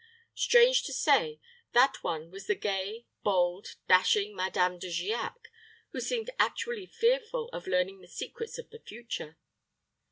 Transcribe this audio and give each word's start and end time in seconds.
Strange 0.33 0.81
to 0.81 0.91
say, 0.93 1.39
that 1.73 1.97
one 2.01 2.31
was 2.31 2.47
the 2.47 2.55
gay, 2.55 3.05
bold, 3.21 3.75
dashing 3.87 4.35
Madame 4.35 4.79
De 4.79 4.87
Giac, 4.89 5.51
who 5.91 5.99
seemed 5.99 6.31
actually 6.39 6.87
fearful 6.87 7.49
of 7.49 7.67
learning 7.67 8.01
the 8.01 8.07
secrets 8.07 8.57
of 8.57 8.71
the 8.71 8.79
future. 8.79 9.37